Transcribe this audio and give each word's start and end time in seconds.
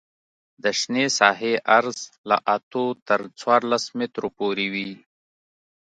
د 0.63 0.65
شنې 0.79 1.05
ساحې 1.19 1.53
عرض 1.77 1.97
له 2.29 2.37
اتو 2.55 2.85
تر 3.07 3.19
څوارلس 3.39 3.83
مترو 3.97 4.29
پورې 4.37 4.65
وي 4.73 4.91